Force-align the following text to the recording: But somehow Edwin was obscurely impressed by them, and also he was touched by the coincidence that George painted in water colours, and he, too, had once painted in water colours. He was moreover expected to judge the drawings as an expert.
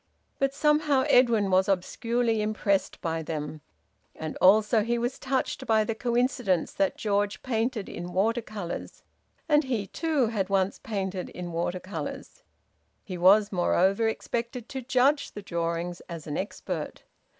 But 0.39 0.51
somehow 0.51 1.03
Edwin 1.09 1.51
was 1.51 1.69
obscurely 1.69 2.41
impressed 2.41 2.99
by 3.01 3.21
them, 3.21 3.61
and 4.15 4.35
also 4.41 4.81
he 4.81 4.97
was 4.97 5.19
touched 5.19 5.67
by 5.67 5.83
the 5.83 5.93
coincidence 5.93 6.73
that 6.73 6.97
George 6.97 7.43
painted 7.43 7.87
in 7.87 8.11
water 8.11 8.41
colours, 8.41 9.03
and 9.47 9.65
he, 9.65 9.85
too, 9.85 10.25
had 10.29 10.49
once 10.49 10.79
painted 10.79 11.29
in 11.29 11.51
water 11.51 11.79
colours. 11.79 12.41
He 13.03 13.15
was 13.19 13.51
moreover 13.51 14.07
expected 14.07 14.67
to 14.69 14.81
judge 14.81 15.33
the 15.33 15.43
drawings 15.43 16.01
as 16.09 16.25
an 16.25 16.35
expert. 16.35 17.03